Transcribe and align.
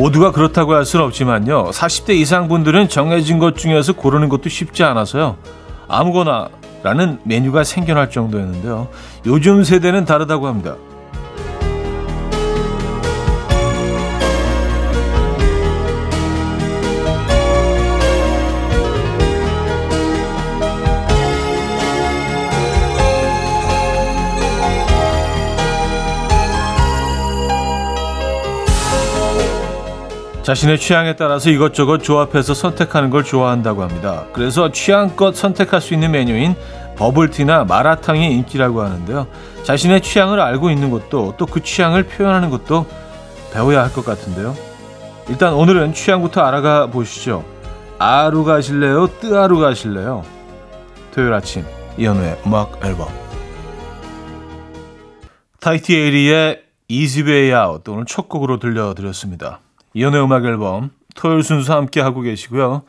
뭐 0.00 0.08
모두가 0.08 0.32
그렇다고 0.32 0.72
할 0.72 0.86
수는 0.86 1.04
없지만요. 1.04 1.72
40대 1.72 2.14
이상 2.14 2.48
분들은 2.48 2.88
정해진 2.88 3.38
것 3.38 3.56
중에서 3.56 3.92
고르는 3.92 4.30
것도 4.30 4.48
쉽지 4.48 4.82
않아서요. 4.82 5.36
아무거나라는 5.88 7.18
메뉴가 7.24 7.64
생겨날 7.64 8.10
정도였는데요. 8.10 8.88
요즘 9.26 9.62
세대는 9.62 10.06
다르다고 10.06 10.46
합니다. 10.46 10.76
자신의 30.50 30.80
취향에 30.80 31.14
따라서 31.14 31.48
이것저것 31.48 31.98
조합해서 31.98 32.54
선택하는 32.54 33.08
걸 33.10 33.22
좋아한다고 33.22 33.82
합니다. 33.82 34.24
그래서 34.32 34.72
취향껏 34.72 35.36
선택할 35.36 35.80
수 35.80 35.94
있는 35.94 36.10
메뉴인 36.10 36.56
버블티나 36.96 37.66
마라탕이 37.66 38.34
인기라고 38.34 38.82
하는데요. 38.82 39.28
자신의 39.62 40.00
취향을 40.00 40.40
알고 40.40 40.70
있는 40.70 40.90
것도 40.90 41.34
또 41.36 41.46
그 41.46 41.62
취향을 41.62 42.02
표현하는 42.02 42.50
것도 42.50 42.84
배워야 43.52 43.84
할 43.84 43.92
것 43.92 44.04
같은데요. 44.04 44.56
일단 45.28 45.52
오늘은 45.52 45.94
취향부터 45.94 46.40
알아가 46.40 46.88
보시죠. 46.88 47.44
아루 48.00 48.42
가실래요? 48.42 49.06
뜨아루 49.20 49.60
가실래요? 49.60 50.24
토요일 51.14 51.32
아침 51.32 51.64
이현우의 51.96 52.40
음악 52.44 52.84
앨범 52.84 53.06
타이티 55.60 55.94
Easy 56.88 57.24
Way 57.24 57.52
Out 57.52 57.88
오늘 57.88 58.04
첫 58.04 58.28
곡으로 58.28 58.58
들려드렸습니다. 58.58 59.60
이연의 59.94 60.22
음악 60.22 60.44
앨범 60.44 60.90
토요일 61.14 61.42
순서 61.42 61.76
함께 61.76 62.00
하고 62.00 62.20
계시고요. 62.20 62.82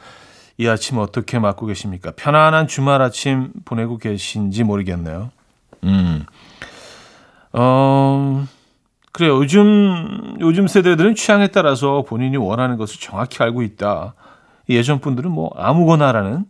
이 0.58 0.68
아침 0.68 0.98
어떻게 1.00 1.40
맞고 1.40 1.66
계십니까? 1.66 2.12
편안한 2.16 2.68
주말 2.68 3.02
아침 3.02 3.52
보내고 3.66 3.98
계신지 3.98 4.64
모르겠네요. 4.64 5.32
음. 5.84 6.26
어, 7.54 8.46
그래요. 9.12 9.38
요즘, 9.38 10.38
요즘 10.40 10.68
세대들은 10.68 11.16
취향에 11.16 11.48
따라서 11.48 12.04
본인이 12.04 12.38
원하는 12.38 12.78
것을 12.78 13.00
정확히 13.00 13.42
알고 13.42 13.64
있다. 13.64 14.14
예전 14.70 15.00
분들은 15.00 15.32
뭐 15.32 15.52
아무거나라는 15.56 16.46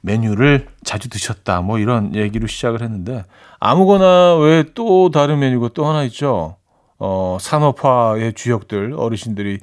메뉴를 0.00 0.68
자주 0.84 1.08
드셨다. 1.08 1.60
뭐 1.62 1.78
이런 1.78 2.14
얘기로 2.14 2.46
시작을 2.46 2.82
했는데 2.82 3.24
아무거나 3.58 4.36
왜 4.36 4.64
또 4.74 5.10
다른 5.10 5.38
메뉴가 5.40 5.70
또 5.74 5.86
하나 5.86 6.04
있죠. 6.04 6.56
어, 7.06 7.36
산업화의 7.38 8.32
주역들 8.32 8.94
어르신들이 8.96 9.58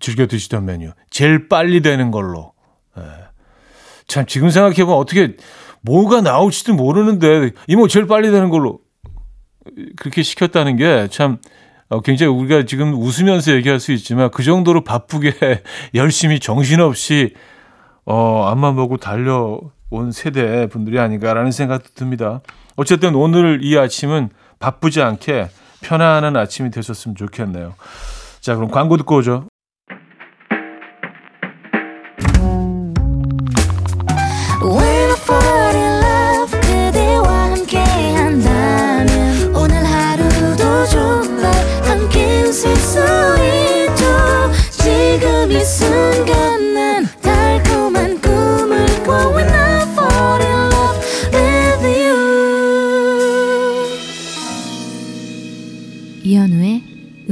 즐겨 0.00 0.26
드시던 0.26 0.64
메뉴 0.64 0.90
제일 1.08 1.48
빨리 1.48 1.82
되는 1.82 2.10
걸로. 2.10 2.52
예. 2.98 3.02
참 4.08 4.26
지금 4.26 4.50
생각해 4.50 4.84
보면 4.84 4.98
어떻게 4.98 5.36
뭐가 5.82 6.20
나올지도 6.20 6.74
모르는데 6.74 7.52
이모 7.68 7.86
제일 7.86 8.08
빨리 8.08 8.32
되는 8.32 8.50
걸로 8.50 8.80
그렇게 9.96 10.24
시켰다는 10.24 10.76
게참 10.76 11.38
어, 11.90 12.00
굉장히 12.00 12.32
우리가 12.32 12.64
지금 12.64 12.92
웃으면서 12.94 13.52
얘기할 13.52 13.78
수 13.78 13.92
있지만 13.92 14.32
그 14.32 14.42
정도로 14.42 14.82
바쁘게 14.82 15.62
열심히 15.94 16.40
정신없이 16.40 17.34
어, 18.04 18.46
앞만 18.48 18.74
보고 18.74 18.96
달려온 18.96 20.10
세대 20.12 20.66
분들이 20.66 20.98
아닌가라는 20.98 21.52
생각도 21.52 21.90
듭니다. 21.94 22.40
어쨌든 22.74 23.14
오늘 23.14 23.60
이 23.62 23.78
아침은 23.78 24.30
바쁘지 24.58 25.02
않게 25.02 25.50
편안한 25.82 26.36
아침이 26.36 26.70
되셨으면 26.70 27.14
좋겠네요. 27.16 27.74
자, 28.40 28.54
그럼 28.54 28.70
광고 28.70 28.96
듣고 28.96 29.16
오죠. 29.16 29.48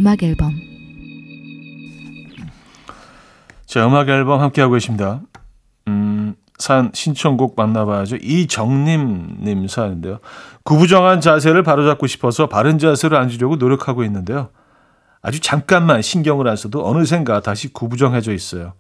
음악 0.09 0.23
앨범 0.23 0.59
자, 3.67 3.87
음악 3.87 4.09
앨범 4.09 4.41
함께하고 4.41 4.73
계십니다. 4.73 5.21
음, 5.87 6.35
산 6.57 6.91
신청곡 6.95 7.55
만나봐야죠. 7.59 8.17
이정림님 8.17 9.69
사연인데요. 9.69 10.21
구부정한 10.63 11.21
자세를 11.21 11.63
바로잡고 11.63 12.07
싶어서 12.07 12.49
바른 12.49 12.79
자세를 12.79 13.19
앉으려고 13.19 13.57
노력하고 13.57 14.03
있는데요. 14.05 14.49
아주 15.21 15.41
잠깐만 15.41 16.01
신경을 16.01 16.49
안 16.49 16.57
써도 16.57 16.89
어느샌가 16.89 17.43
다시 17.43 17.71
구부정해져 17.71 18.33
있어요. 18.33 18.73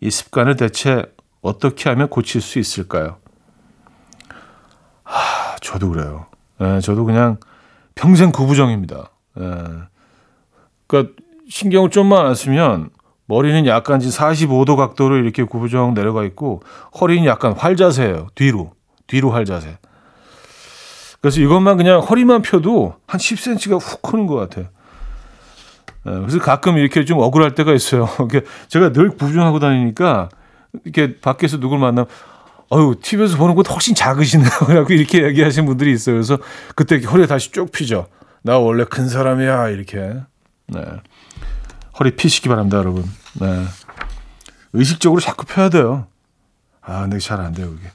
이 0.00 0.10
습관을 0.10 0.56
대체 0.56 1.04
어떻게 1.42 1.90
하면 1.90 2.08
고칠 2.08 2.40
수 2.40 2.58
있을까요? 2.58 3.18
하, 5.04 5.56
저도 5.60 5.90
그래요. 5.90 6.24
예, 6.62 6.80
저도 6.80 7.04
그냥 7.04 7.36
평생 7.94 8.32
구부정입니다. 8.32 9.10
예, 9.40 9.90
그러니까 10.90 11.14
신경을 11.48 11.90
좀만 11.90 12.26
안 12.26 12.34
쓰면 12.34 12.90
머리는 13.26 13.64
약간 13.66 14.00
지금 14.00 14.12
45도 14.12 14.76
각도로 14.76 15.18
이렇게 15.18 15.44
구부정 15.44 15.94
내려가 15.94 16.24
있고 16.24 16.62
허리는 17.00 17.24
약간 17.26 17.52
활자세예요. 17.52 18.26
뒤로. 18.34 18.72
뒤로 19.06 19.30
활자세. 19.30 19.78
그래서 21.20 21.40
이것만 21.40 21.76
그냥 21.76 22.00
허리만 22.00 22.42
펴도 22.42 22.96
한 23.06 23.20
10cm가 23.20 23.80
훅 23.80 24.02
크는 24.02 24.26
것 24.26 24.34
같아요. 24.34 24.66
예, 26.06 26.10
그래서 26.10 26.40
가끔 26.40 26.76
이렇게 26.76 27.04
좀 27.04 27.20
억울할 27.20 27.54
때가 27.54 27.72
있어요. 27.72 28.08
제가 28.66 28.90
늘 28.90 29.10
구부정하고 29.10 29.60
다니니까 29.60 30.28
이렇게 30.84 31.20
밖에서 31.20 31.60
누굴 31.60 31.78
만나면 31.78 32.06
어유 32.72 32.96
TV에서 33.00 33.36
보는 33.36 33.54
것도 33.54 33.72
훨씬 33.72 33.94
작으시네요. 33.94 34.48
이렇게 34.90 35.24
얘기하시는 35.24 35.66
분들이 35.66 35.92
있어요. 35.92 36.16
그래서 36.16 36.38
그때 36.74 37.00
허리 37.04 37.28
다시 37.28 37.52
쭉 37.52 37.70
피죠. 37.70 38.06
나 38.42 38.58
원래 38.58 38.84
큰 38.84 39.08
사람이야. 39.08 39.68
이렇게. 39.68 40.14
네. 40.70 40.82
허리 41.98 42.16
피시기 42.16 42.48
바랍니다, 42.48 42.78
여러분. 42.78 43.04
네. 43.34 43.64
의식적으로 44.72 45.20
자꾸 45.20 45.44
펴야 45.46 45.68
돼요. 45.68 46.06
아, 46.80 47.02
근데 47.02 47.18
잘 47.18 47.40
안 47.40 47.52
돼요, 47.52 47.68
그게. 47.70 47.88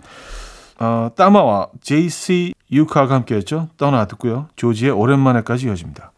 어, 0.80 1.09
따마와 1.16 1.68
JC 1.81 2.53
유카가 2.72 3.16
함께 3.16 3.35
했죠. 3.35 3.69
떠나 3.78 4.06
듣고요. 4.06 4.50
조지의 4.56 4.91
오랜만에까지 4.91 5.68
이어집니다. 5.68 6.12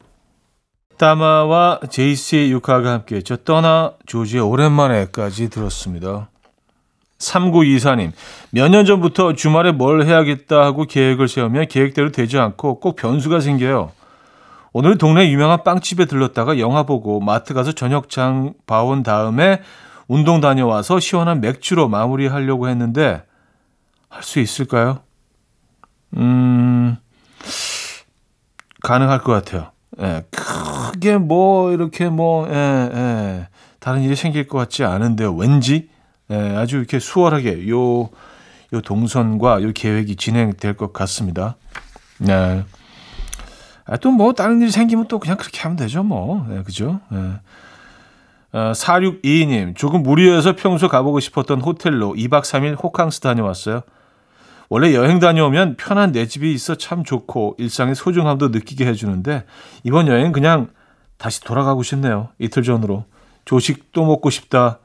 따마와 0.97 1.79
JC 1.89 2.49
유카가 2.51 2.91
함께 2.91 3.17
했죠. 3.17 3.37
떠나 3.37 3.93
조지의 4.07 4.41
오랜만에까지 4.43 5.49
들었습니다. 5.49 6.29
3924님, 7.19 8.11
몇 8.51 8.69
년 8.69 8.85
전부터 8.85 9.33
주말에 9.33 9.71
뭘 9.71 10.03
해야겠다 10.03 10.63
하고 10.63 10.85
계획을 10.85 11.27
세우면 11.27 11.67
계획대로 11.67 12.11
되지 12.11 12.37
않고 12.37 12.79
꼭 12.79 12.95
변수가 12.95 13.39
생겨요. 13.39 13.91
오늘 14.79 14.99
동네 14.99 15.31
유명한 15.31 15.63
빵집에 15.63 16.05
들렀다가 16.05 16.59
영화 16.59 16.83
보고 16.83 17.19
마트 17.19 17.55
가서 17.55 17.71
저녁장 17.71 18.53
봐온 18.67 19.01
다음에 19.01 19.59
운동 20.07 20.39
다녀와서 20.39 20.99
시원한 20.99 21.41
맥주로 21.41 21.89
마무리하려고 21.89 22.69
했는데 22.69 23.23
할 24.07 24.21
수 24.21 24.39
있을까요? 24.39 24.99
음, 26.15 26.95
가능할 28.83 29.23
것 29.23 29.33
같아요. 29.33 29.71
예, 29.99 30.23
크게 30.29 31.17
뭐 31.17 31.71
이렇게 31.71 32.09
뭐 32.09 32.47
예, 32.47 32.53
예, 32.53 33.47
다른 33.79 34.03
일이 34.03 34.15
생길 34.15 34.47
것 34.47 34.59
같지 34.59 34.83
않은데요. 34.83 35.33
왠지 35.33 35.89
예, 36.29 36.55
아주 36.55 36.77
이렇게 36.77 36.99
수월하게 36.99 37.67
요, 37.67 38.01
요 38.73 38.81
동선과 38.85 39.63
요 39.63 39.71
계획이 39.73 40.17
진행될 40.17 40.75
것 40.77 40.93
같습니다. 40.93 41.55
네. 42.19 42.63
아, 43.87 43.97
또뭐 43.97 44.33
다른 44.33 44.61
일이 44.61 44.69
생기면 44.69 45.07
또 45.07 45.19
그냥 45.19 45.37
그렇게 45.37 45.61
하면 45.61 45.77
되죠, 45.77 46.03
뭐. 46.03 46.45
네, 46.49 46.61
그죠? 46.63 46.99
네. 47.09 47.39
어, 48.53 48.71
4622님, 48.73 49.75
조금 49.75 50.03
무리해서 50.03 50.55
평소 50.55 50.87
가보고 50.87 51.19
싶었던 51.19 51.61
호텔로 51.61 52.13
2박 52.13 52.43
3일 52.43 52.81
호캉스 52.81 53.21
다녀왔어요. 53.21 53.81
원래 54.69 54.93
여행 54.93 55.19
다녀오면 55.19 55.77
편한 55.77 56.11
내 56.11 56.27
집이 56.27 56.53
있어 56.53 56.75
참 56.75 57.03
좋고 57.05 57.55
일상의 57.57 57.95
소중함도 57.95 58.49
느끼게 58.49 58.85
해주는데 58.85 59.45
이번 59.83 60.07
여행 60.07 60.33
그냥 60.33 60.69
다시 61.17 61.41
돌아가고 61.41 61.83
싶네요. 61.83 62.29
이틀 62.37 62.63
전으로. 62.63 63.05
조식 63.45 63.93
또 63.93 64.05
먹고 64.05 64.29
싶다. 64.29 64.79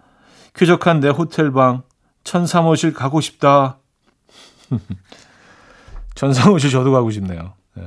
쾌적한 0.55 1.01
내 1.01 1.09
호텔방. 1.09 1.83
천사모실 2.25 2.95
가고 2.95 3.21
싶다. 3.21 3.79
천사모실 6.15 6.71
저도 6.71 6.93
가고 6.93 7.11
싶네요. 7.11 7.55
네. 7.75 7.85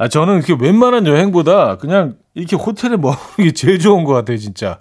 아, 0.00 0.08
저는 0.08 0.40
그 0.40 0.56
웬만한 0.58 1.06
여행보다 1.06 1.76
그냥 1.76 2.16
이렇게 2.32 2.56
호텔에 2.56 2.96
머무는 2.96 3.18
게 3.36 3.52
제일 3.52 3.78
좋은 3.78 4.04
것 4.04 4.14
같아요, 4.14 4.38
진짜. 4.38 4.78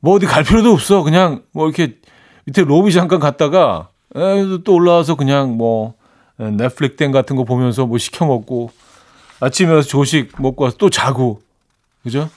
뭐 0.00 0.14
어디 0.14 0.26
갈 0.26 0.44
필요도 0.44 0.70
없어. 0.70 1.02
그냥 1.02 1.42
뭐 1.52 1.66
이렇게 1.66 1.96
밑에 2.44 2.64
로비 2.64 2.92
잠깐 2.92 3.18
갔다가 3.18 3.88
에, 4.14 4.58
또 4.62 4.74
올라와서 4.74 5.14
그냥 5.14 5.56
뭐 5.56 5.94
넷플릭스 6.36 7.10
같은 7.10 7.34
거 7.34 7.44
보면서 7.44 7.86
뭐 7.86 7.96
시켜 7.96 8.26
먹고 8.26 8.70
아침에 9.40 9.72
와서 9.72 9.88
조식 9.88 10.32
먹고 10.38 10.64
와서 10.64 10.76
또 10.76 10.90
자고 10.90 11.40
그죠? 12.02 12.28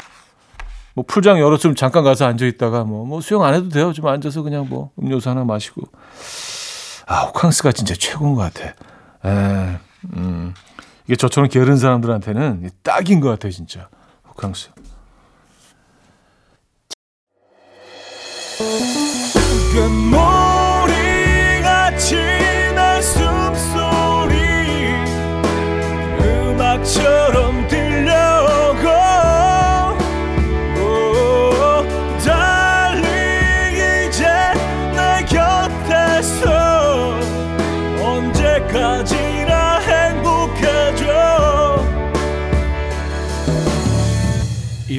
뭐 0.93 1.03
풀장 1.05 1.37
열었으면 1.37 1.75
잠깐 1.75 2.05
가서 2.05 2.27
앉아 2.27 2.45
있다가 2.45 2.85
뭐, 2.85 3.05
뭐 3.05 3.19
수영 3.19 3.43
안 3.43 3.55
해도 3.55 3.67
돼요. 3.67 3.91
좀 3.91 4.07
앉아서 4.07 4.41
그냥 4.41 4.67
뭐 4.69 4.91
음료수 4.97 5.29
하나 5.29 5.43
마시고 5.43 5.81
아 7.07 7.23
호캉스가 7.25 7.73
진짜 7.73 7.93
최고인 7.93 8.35
것 8.35 8.53
같아. 8.53 8.73
에, 9.25 9.79
음. 10.15 10.50
이게 11.11 11.17
저처럼 11.17 11.49
게으른 11.49 11.75
사람들한테는 11.75 12.69
딱인 12.83 13.19
것 13.19 13.27
같아요, 13.27 13.51
진짜. 13.51 13.89
호캉스. 14.29 14.69
금 19.73 19.91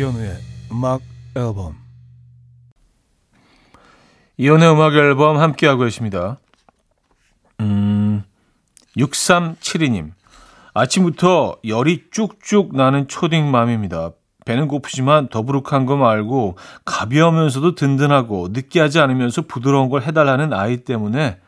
이연우의 0.02 0.36
음악 0.72 1.00
앨범. 1.36 1.76
이연우의 4.36 4.72
음악 4.72 4.94
앨범 4.94 5.38
함께하고 5.38 5.84
계십니다. 5.84 6.38
음, 7.60 8.24
6372님. 8.96 10.10
아침부터 10.74 11.58
열이 11.64 12.06
쭉쭉 12.10 12.74
나는 12.74 13.06
초딩맘입니다. 13.06 14.10
배는 14.44 14.66
고프지만 14.66 15.28
더부룩한 15.28 15.86
거 15.86 15.96
말고 15.96 16.58
가벼우면서도 16.84 17.76
든든하고 17.76 18.48
느끼하지 18.50 18.98
않으면서 18.98 19.42
부드러운 19.42 19.88
걸 19.88 20.02
해달라는 20.02 20.52
아이 20.52 20.78
때문에 20.78 21.38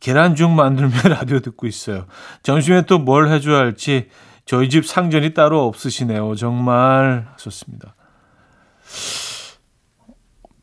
계란죽 0.00 0.50
만들며 0.50 0.90
라디오 1.08 1.38
듣고 1.38 1.68
있어요. 1.68 2.06
점심에 2.42 2.82
또 2.82 2.98
뭘 2.98 3.28
해줘야 3.28 3.58
할지 3.58 4.08
저희 4.44 4.68
집 4.68 4.86
상전이 4.86 5.34
따로 5.34 5.66
없으시네요. 5.66 6.34
정말 6.34 7.26
하셨습니다. 7.32 7.94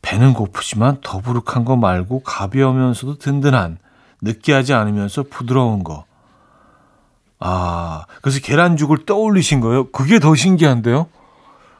배는 0.01 0.33
고프지만 0.33 0.99
더부룩한 1.01 1.65
거 1.65 1.75
말고 1.75 2.21
가벼우면서도 2.23 3.17
든든한 3.17 3.79
느끼하지 4.21 4.73
않으면서 4.73 5.23
부드러운 5.23 5.83
거. 5.83 6.05
아, 7.39 8.05
그래서 8.21 8.39
계란죽을 8.39 9.05
떠올리신 9.05 9.61
거예요? 9.61 9.89
그게 9.91 10.19
더 10.19 10.35
신기한데요? 10.35 11.07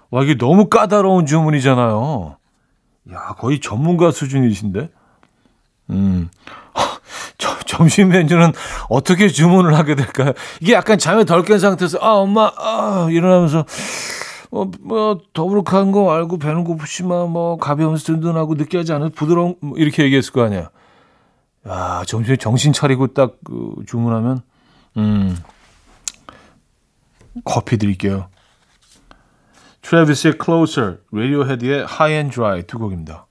와, 0.10 0.24
이게 0.24 0.36
너무 0.36 0.70
까다로운 0.70 1.28
주문이잖아요. 1.28 2.38
야, 3.12 3.36
거의 3.38 3.60
전문가 3.60 4.12
수준이신데? 4.12 4.90
음. 5.92 6.30
저, 7.42 7.58
점심 7.66 8.10
메뉴는 8.10 8.54
어떻게 8.88 9.28
주문을 9.28 9.76
하게 9.76 9.96
될까요? 9.96 10.34
이게 10.62 10.74
약간 10.74 11.00
잠에 11.00 11.26
덜깬 11.26 11.58
상태에서, 11.58 11.98
아, 12.00 12.14
엄마, 12.14 12.52
아, 12.56 13.08
일어나면서, 13.10 13.66
어, 14.52 14.66
뭐, 14.80 15.20
더부룩한 15.34 15.92
거 15.92 16.14
알고 16.14 16.38
배는 16.38 16.64
고프지만, 16.64 17.32
뭐, 17.32 17.58
가벼우면서 17.58 18.06
든든하고 18.06 18.54
느끼하지 18.54 18.94
않은 18.94 19.10
부드러운, 19.12 19.56
뭐 19.60 19.76
이렇게 19.78 20.04
얘기했을 20.04 20.32
거 20.32 20.44
아니야. 20.44 20.70
야, 21.68 22.04
점심에 22.06 22.38
정신 22.38 22.74
차리고 22.74 23.08
딱 23.08 23.34
그, 23.44 23.74
주문하면, 23.88 24.42
음, 24.98 25.36
커피 27.44 27.78
드릴게요. 27.78 28.28
트래비스의 29.82 30.36
Closer, 30.44 30.98
라디오헤드의 31.12 31.88
High 31.90 32.14
and 32.14 32.36
Dry 32.36 32.64
두 32.64 32.78
곡입니다. 32.78 33.26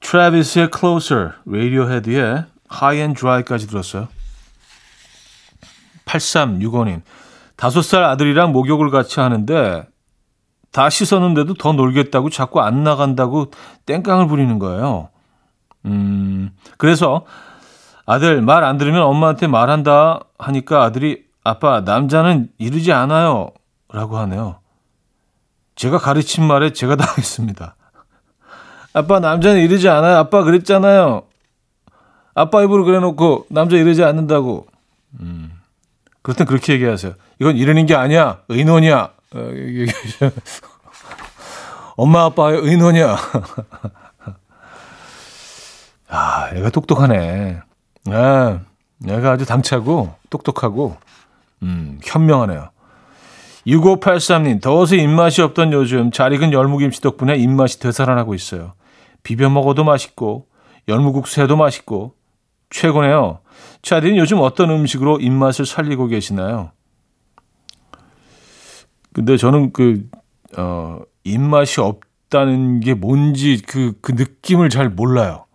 트래비스의 0.00 0.70
Closer, 0.74 1.32
라디오헤드의 1.44 2.53
High 2.82 3.03
and 3.03 3.18
Dry까지 3.18 3.66
들었어요. 3.66 4.08
8365님, 6.06 7.02
다섯 7.56 7.82
살 7.82 8.04
아들이랑 8.04 8.52
목욕을 8.52 8.90
같이 8.90 9.20
하는데 9.20 9.86
다 10.72 10.90
씻었는데도 10.90 11.54
더 11.54 11.72
놀겠다고 11.72 12.30
자꾸 12.30 12.60
안 12.60 12.82
나간다고 12.84 13.50
땡깡을 13.86 14.26
부리는 14.26 14.58
거예요. 14.58 15.08
음, 15.86 16.50
그래서 16.78 17.24
아들 18.06 18.42
말 18.42 18.64
안 18.64 18.76
들으면 18.76 19.02
엄마한테 19.02 19.46
말한다 19.46 20.20
하니까 20.38 20.82
아들이 20.82 21.24
아빠 21.42 21.80
남자는 21.80 22.48
이르지 22.58 22.92
않아요 22.92 23.50
라고 23.92 24.18
하네요. 24.18 24.58
제가 25.76 25.98
가르친 25.98 26.44
말에 26.44 26.72
제가 26.72 26.96
당했습니다. 26.96 27.76
아빠 28.94 29.20
남자는 29.20 29.60
이르지 29.60 29.88
않아요. 29.88 30.16
아빠 30.18 30.42
그랬잖아요. 30.42 31.22
아빠 32.34 32.62
입으로 32.62 32.84
그래놓고 32.84 33.46
남자 33.50 33.76
이러지 33.76 34.02
않는다고. 34.04 34.66
음. 35.20 35.52
그렇다면 36.22 36.48
그렇게 36.48 36.72
얘기하세요. 36.72 37.14
이건 37.40 37.56
이러는 37.56 37.86
게 37.86 37.94
아니야. 37.94 38.40
의논이야. 38.48 39.10
어, 39.34 39.50
엄마 41.96 42.24
아빠의 42.24 42.58
의논이야. 42.60 43.16
아, 46.08 46.50
얘가 46.56 46.70
똑똑하네. 46.70 47.60
아, 48.06 48.60
얘가 49.06 49.32
아주 49.32 49.44
당차고 49.44 50.14
똑똑하고 50.30 50.96
음, 51.62 52.00
현명하네요. 52.02 52.70
6583님, 53.66 54.60
더워서 54.60 54.94
입맛이 54.94 55.40
없던 55.40 55.72
요즘 55.72 56.10
잘 56.10 56.32
익은 56.32 56.52
열무김치 56.52 57.00
덕분에 57.00 57.36
입맛이 57.36 57.80
되살아나고 57.80 58.34
있어요. 58.34 58.74
비벼 59.22 59.48
먹어도 59.48 59.84
맛있고 59.84 60.46
열무국수 60.86 61.40
해도 61.40 61.56
맛있고 61.56 62.14
최고네요. 62.74 63.38
차디는 63.82 64.16
요즘 64.16 64.40
어떤 64.40 64.70
음식으로 64.70 65.20
입맛을 65.20 65.64
살리고 65.64 66.08
계시나요? 66.08 66.72
근데 69.12 69.36
저는 69.36 69.72
그, 69.72 70.08
어, 70.56 70.98
입맛이 71.22 71.80
없다는 71.80 72.80
게 72.80 72.94
뭔지 72.94 73.62
그, 73.64 73.92
그 74.02 74.10
느낌을 74.12 74.70
잘 74.70 74.88
몰라요. 74.88 75.46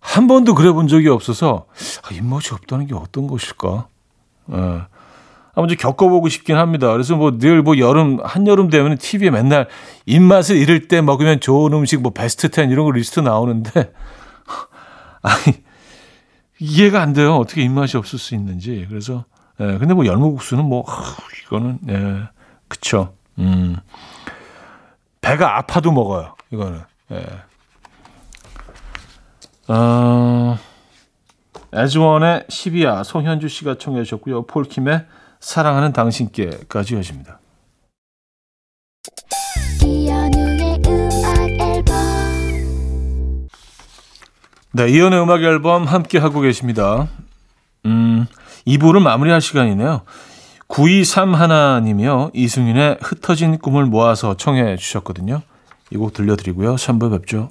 한 0.00 0.26
번도 0.26 0.56
그래 0.56 0.72
본 0.72 0.88
적이 0.88 1.10
없어서, 1.10 1.66
아, 2.02 2.12
입맛이 2.12 2.52
없다는 2.52 2.88
게 2.88 2.94
어떤 2.96 3.28
것일까? 3.28 3.86
어, 4.48 4.86
한번 5.54 5.68
좀 5.68 5.76
겪어보고 5.78 6.28
싶긴 6.28 6.56
합니다. 6.56 6.90
그래서 6.90 7.14
뭐늘뭐 7.14 7.78
여름, 7.78 8.18
한여름 8.20 8.68
되면 8.68 8.98
TV에 8.98 9.30
맨날 9.30 9.68
입맛을 10.06 10.56
잃을 10.56 10.88
때 10.88 11.02
먹으면 11.02 11.38
좋은 11.38 11.72
음식 11.72 12.00
뭐 12.00 12.10
베스트 12.12 12.48
10 12.52 12.72
이런 12.72 12.84
거 12.84 12.90
리스트 12.90 13.20
나오는데, 13.20 13.92
아니, 15.22 15.62
이해가 16.62 17.02
안 17.02 17.12
돼요. 17.12 17.36
어떻게 17.36 17.62
입맛이 17.62 17.96
없을 17.96 18.20
수 18.20 18.36
있는지. 18.36 18.86
그래서, 18.88 19.24
예, 19.58 19.78
근데 19.78 19.94
뭐 19.94 20.06
열무국수는 20.06 20.64
뭐, 20.64 20.84
이거는, 21.44 21.80
예, 21.88 22.22
그쵸. 22.68 23.14
음. 23.38 23.76
배가 25.20 25.58
아파도 25.58 25.90
먹어요. 25.90 26.36
이거는. 26.52 26.80
예. 27.10 27.26
어, 29.68 30.56
에즈원의 31.72 32.44
12야 32.48 33.02
송현주 33.02 33.48
씨가 33.48 33.78
청해 33.78 34.04
주셨고요. 34.04 34.46
폴킴의 34.46 35.06
사랑하는 35.40 35.92
당신께까지 35.92 36.94
여집니다. 36.94 37.40
네, 44.72 44.88
이연의 44.88 45.22
음악 45.22 45.42
앨범 45.42 45.84
함께 45.84 46.18
하고 46.18 46.40
계십니다. 46.40 47.08
음, 47.84 48.26
2부를 48.66 49.00
마무리할 49.02 49.40
시간이네요. 49.40 50.02
923 50.68 51.34
하나님이요. 51.34 52.30
이승윤의 52.32 52.98
흩어진 53.02 53.58
꿈을 53.58 53.84
모아서 53.84 54.36
청해 54.36 54.76
주셨거든요. 54.76 55.42
이 55.90 55.96
곡 55.96 56.14
들려드리고요. 56.14 56.76
3부 56.76 57.10
뵙죠. 57.10 57.50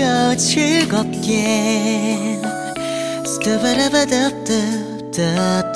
들어봐요 0.00 0.36
즐겁게 0.36 2.40
스타바라바답답답답 3.26 5.74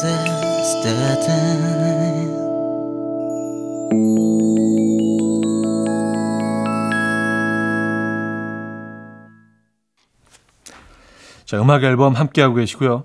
자, 11.44 11.60
음악 11.60 11.84
앨범 11.84 12.14
함께하고 12.14 12.54
계시고요. 12.54 13.04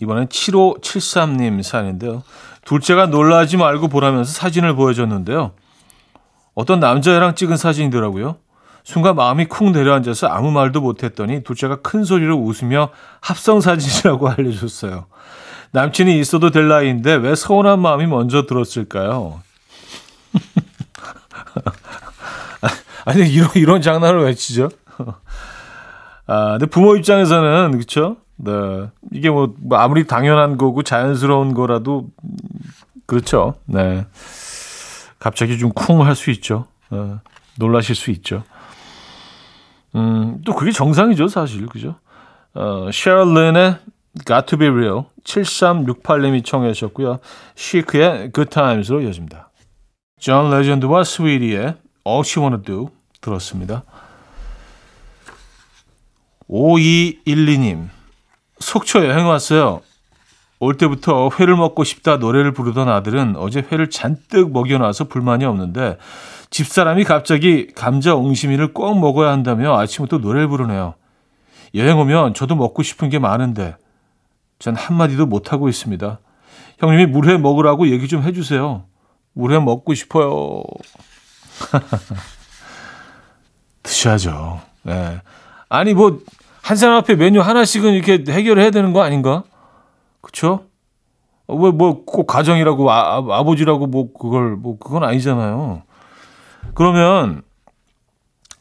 이번엔 0.00 0.28
7573님 0.28 1.64
사연인데요. 1.64 2.22
둘째가 2.64 3.06
놀라지 3.06 3.56
말고 3.56 3.88
보라면서 3.88 4.32
사진을 4.32 4.76
보여줬는데요. 4.76 5.54
어떤 6.54 6.78
남자애랑 6.78 7.34
찍은 7.34 7.56
사진이더라고요. 7.56 8.36
순간 8.88 9.16
마음이 9.16 9.44
쿵 9.44 9.72
내려앉아서 9.72 10.28
아무 10.28 10.50
말도 10.50 10.80
못했더니 10.80 11.42
둘째가 11.42 11.82
큰 11.82 12.04
소리로 12.04 12.38
웃으며 12.38 12.88
합성 13.20 13.60
사진이라고 13.60 14.30
알려줬어요. 14.32 15.04
남친이 15.72 16.18
있어도 16.20 16.50
될 16.50 16.68
나이인데 16.68 17.16
왜 17.16 17.34
서운한 17.34 17.80
마음이 17.80 18.06
먼저 18.06 18.46
들었을까요? 18.46 19.42
아니 23.04 23.28
이런 23.28 23.50
이런 23.56 23.82
장난을 23.82 24.24
왜 24.24 24.32
치죠? 24.32 24.70
아, 26.26 26.52
근데 26.52 26.64
부모 26.64 26.96
입장에서는 26.96 27.72
그렇죠. 27.72 28.16
네, 28.36 28.52
이게 29.12 29.28
뭐, 29.28 29.52
뭐 29.58 29.76
아무리 29.76 30.06
당연한 30.06 30.56
거고 30.56 30.82
자연스러운 30.82 31.52
거라도 31.52 32.08
음, 32.24 32.30
그렇죠. 33.04 33.52
네, 33.66 34.06
갑자기 35.18 35.58
좀 35.58 35.72
쿵 35.74 36.06
할 36.06 36.16
수 36.16 36.30
있죠. 36.30 36.64
어, 36.88 37.20
놀라실 37.58 37.94
수 37.94 38.10
있죠. 38.12 38.44
음, 39.94 40.42
또 40.44 40.54
그게 40.54 40.70
정상이죠, 40.70 41.28
사실 41.28 41.66
그죠? 41.66 41.96
어, 42.54 42.90
셰럴린의 42.92 43.76
Got 44.26 44.46
to 44.46 44.58
Be 44.58 44.68
Real 44.68 45.04
7368님이 45.24 46.44
청해 46.44 46.72
주셨고요. 46.72 47.18
시크의 47.54 48.32
Good 48.32 48.50
Times로 48.50 49.00
이어집니다. 49.02 49.50
존 50.18 50.50
레전드와 50.50 51.04
스위디의 51.04 51.74
All 52.06 52.22
She 52.24 52.42
Wanna 52.42 52.62
Do 52.64 52.90
들었습니다. 53.20 53.84
5212님, 56.48 57.88
속초 58.58 59.06
여행 59.06 59.26
왔어요. 59.28 59.82
올 60.60 60.76
때부터 60.76 61.30
회를 61.38 61.56
먹고 61.56 61.84
싶다 61.84 62.16
노래를 62.16 62.52
부르던 62.52 62.88
아들은 62.88 63.36
어제 63.36 63.64
회를 63.70 63.90
잔뜩 63.90 64.50
먹여놔서 64.52 65.04
불만이 65.04 65.44
없는데 65.44 65.98
집사람이 66.50 67.04
갑자기 67.04 67.66
감자 67.74 68.14
옹심이를 68.14 68.72
꼭 68.72 68.98
먹어야 68.98 69.30
한다며 69.30 69.78
아침부터 69.78 70.18
노래를 70.18 70.48
부르네요. 70.48 70.94
여행 71.74 71.98
오면 71.98 72.34
저도 72.34 72.56
먹고 72.56 72.82
싶은 72.82 73.10
게 73.10 73.18
많은데 73.18 73.76
전 74.58 74.74
한마디도 74.74 75.26
못하고 75.26 75.68
있습니다. 75.68 76.18
형님이 76.78 77.06
물회 77.06 77.36
먹으라고 77.36 77.88
얘기 77.88 78.08
좀 78.08 78.22
해주세요. 78.22 78.84
물회 79.34 79.58
먹고 79.58 79.92
싶어요. 79.94 80.62
드셔야죠. 83.82 84.60
네. 84.84 85.20
아니 85.68 85.94
뭐 85.94 86.20
한 86.62 86.76
사람 86.76 86.96
앞에 86.96 87.14
메뉴 87.14 87.40
하나씩은 87.40 87.94
이렇게 87.94 88.30
해결을 88.30 88.62
해야 88.62 88.70
되는 88.70 88.92
거 88.92 89.00
아닌가? 89.02 89.42
그쵸? 90.20 90.64
왜 91.46 91.70
뭐 91.70 92.04
꼭 92.04 92.26
가정이라고 92.26 92.90
아, 92.90 93.16
아, 93.16 93.38
아버지라고 93.38 93.86
뭐 93.86 94.12
그걸 94.12 94.54
뭐 94.56 94.78
그건 94.78 95.02
아니잖아요. 95.02 95.82
그러면 96.74 97.42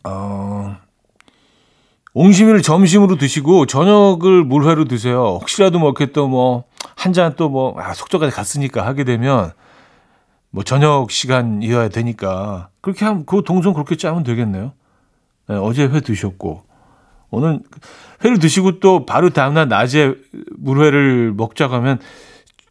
어 0.04 0.76
옹심이를 2.14 2.62
점심으로 2.62 3.18
드시고 3.18 3.68
저녁을 3.68 4.44
물회로 4.44 4.86
드세요. 4.86 5.38
혹시라도 5.42 5.80
뭐 5.80 5.90
이렇게 5.90 6.12
또 6.12 6.28
뭐 6.28 6.64
한 6.98 7.14
잔 7.14 7.36
또 7.36 7.50
뭐 7.50 7.80
아, 7.80 7.94
속초까지 7.94 8.36
갔으니까 8.36 8.86
하게 8.86 9.04
되면 9.04 9.52
뭐 10.50 10.64
저녁 10.64 11.12
시간이어야 11.12 11.90
되니까 11.90 12.70
그렇게 12.82 13.06
하면 13.06 13.26
그 13.26 13.44
동선 13.46 13.74
그렇게 13.74 13.96
짜면 13.98 14.24
되겠네요. 14.24 14.74
네, 15.48 15.56
어제 15.56 15.86
회 15.86 16.00
드셨고 16.02 16.64
오늘 17.30 17.60
회를 18.24 18.40
드시고 18.40 18.80
또 18.80 19.06
바로 19.06 19.30
다음날 19.30 19.68
낮에 19.68 20.16
물회를 20.58 21.34
먹자고 21.34 21.76
하면 21.76 22.00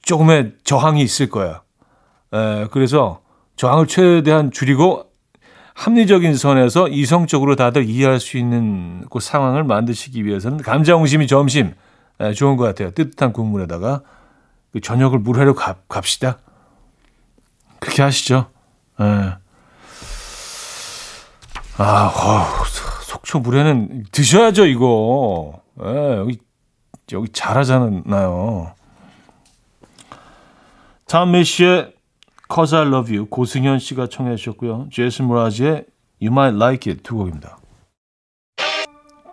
조금의 0.03 0.55
저항이 0.65 1.03
있을 1.03 1.29
거야. 1.31 1.63
에, 2.33 2.67
그래서 2.73 3.21
저항을 3.57 3.87
최대한 3.87 4.51
줄이고 4.51 5.06
합리적인 5.77 6.35
선에서 6.37 6.89
이성적으로 6.89 7.55
다들 7.55 7.85
이해할 7.85 8.19
수 8.19 8.39
있는 8.39 9.05
그 9.11 9.21
상황을 9.21 9.63
만드시기 9.63 10.25
위해서는 10.25 10.63
감자옹심이 10.63 11.27
점심 11.27 11.75
에, 12.19 12.33
좋은 12.33 12.57
것 12.57 12.65
같아요. 12.65 12.91
뜨뜻한 12.93 13.35
국물에다가 13.35 14.01
그 14.73 14.81
저녁을 14.81 15.19
물회로 15.19 15.55
가, 15.55 15.77
갑시다. 15.87 16.39
그렇게 17.79 18.03
하시죠. 18.03 18.47
에. 19.01 19.05
아, 21.79 22.07
어우, 22.09 22.65
속초 23.03 23.41
물회는 23.41 24.07
드셔야죠, 24.11 24.65
이거. 24.65 25.61
예, 25.85 26.17
여기, 26.17 26.39
여기 27.13 27.29
잘하잖아요. 27.31 28.73
탐 31.07 31.33
메시의 31.33 31.93
Cause 32.53 32.77
I 32.77 32.87
Love 32.87 33.15
You, 33.15 33.27
고승현 33.29 33.79
씨가 33.79 34.07
청해 34.09 34.37
주셨고요. 34.37 34.89
제이슨 34.93 35.27
무라지의 35.27 35.85
You 36.23 36.33
Might 36.33 36.57
Like 36.57 36.91
It 36.93 37.03
두 37.03 37.17
곡입니다. 37.17 37.59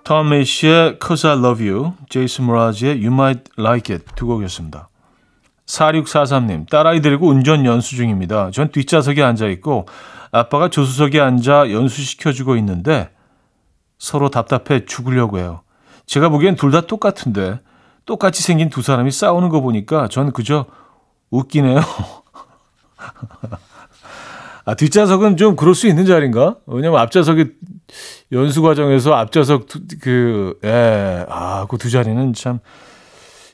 톰 0.03 0.29
메이시의 0.29 0.99
Cause 1.01 1.29
I 1.29 1.37
Love 1.37 1.67
You, 1.69 1.93
제이슨 2.09 2.45
모라즈의 2.45 2.95
You 3.05 3.13
Might 3.13 3.51
Like 3.57 3.95
It 3.95 4.05
두 4.15 4.25
곡이었습니다. 4.27 4.89
4643님, 5.65 6.69
딸아이 6.69 7.01
데리고 7.01 7.29
운전 7.29 7.65
연수 7.65 7.95
중입니다. 7.95 8.51
전 8.51 8.69
뒷좌석에 8.69 9.23
앉아있고 9.23 9.85
아빠가 10.31 10.67
조수석에 10.69 11.21
앉아 11.21 11.71
연수시켜주고 11.71 12.57
있는데 12.57 13.09
서로 13.97 14.29
답답해 14.29 14.85
죽으려고 14.85 15.37
해요. 15.37 15.61
제가 16.05 16.27
보기엔 16.29 16.55
둘 16.55 16.71
다 16.71 16.81
똑같은데 16.81 17.59
똑같이 18.05 18.43
생긴 18.43 18.69
두 18.69 18.81
사람이 18.81 19.11
싸우는 19.11 19.47
거 19.47 19.61
보니까 19.61 20.09
전 20.09 20.33
그저 20.33 20.65
웃기네요. 21.29 21.79
아, 24.65 24.75
뒷좌석은 24.75 25.37
좀 25.37 25.55
그럴 25.55 25.75
수 25.75 25.87
있는 25.87 26.05
자리인가? 26.05 26.55
왜냐면 26.67 26.99
앞좌석이 27.01 27.45
연수 28.31 28.61
과정에서 28.61 29.13
앞좌석 29.13 29.67
두, 29.67 29.81
그, 30.01 30.57
예, 30.63 31.25
아, 31.29 31.65
그 31.69 31.77
두 31.77 31.89
자리는 31.89 32.33
참, 32.33 32.59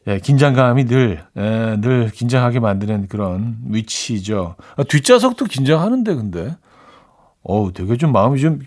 예, 0.07 0.19
긴장감이 0.19 0.85
늘, 0.85 1.23
예, 1.35 1.77
늘 1.81 2.09
긴장하게 2.11 2.59
만드는 2.59 3.07
그런 3.07 3.57
위치죠. 3.67 4.55
아, 4.77 4.83
뒷좌석도 4.83 5.45
긴장하는데, 5.45 6.13
근데. 6.15 6.55
어우, 7.43 7.73
되게 7.73 7.97
좀 7.97 8.11
마음이 8.11 8.39
좀, 8.39 8.59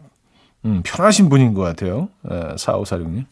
음, 0.65 0.83
편하신 0.85 1.29
분인 1.29 1.55
것 1.55 1.63
같아요. 1.63 2.09
예, 2.31 2.55
4546님. 2.57 3.25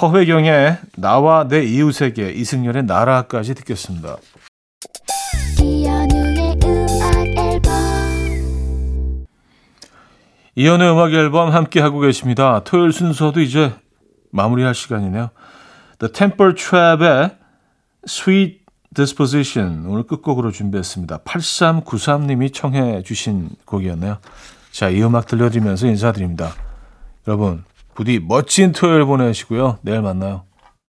허회경의 0.00 0.78
나와 0.96 1.46
내 1.46 1.62
이웃에게 1.62 2.32
이승열의 2.32 2.84
나라까지 2.84 3.54
듣겠습니다. 3.54 4.16
이연의 10.56 10.92
음악 10.92 11.12
앨범 11.12 11.50
함께 11.52 11.80
하고 11.80 12.00
계십니다. 12.00 12.62
토요일 12.64 12.92
순서도 12.92 13.40
이제 13.40 13.72
마무리할 14.30 14.74
시간이네요. 14.74 15.30
The 15.98 16.12
Temper 16.12 16.54
Trap의 16.54 17.36
Sweet 18.06 18.60
Disposition 18.94 19.86
오늘 19.86 20.04
끝곡으로 20.04 20.52
준비했습니다. 20.52 21.18
8393님이 21.18 22.52
청해 22.54 23.02
주신 23.02 23.50
곡이었네요. 23.64 24.18
자, 24.70 24.88
이 24.88 25.02
음악 25.02 25.26
들려드리면서 25.26 25.86
인사드립니다. 25.86 26.52
여러분, 27.26 27.64
부디 27.94 28.20
멋진 28.20 28.72
토요일 28.72 29.04
보내시고요. 29.04 29.78
내일 29.82 30.02
만나요. 30.02 30.44